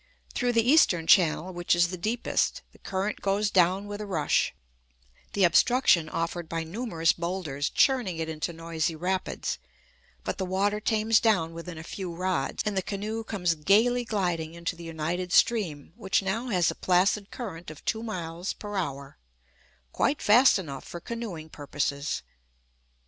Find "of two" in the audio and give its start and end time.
17.69-18.01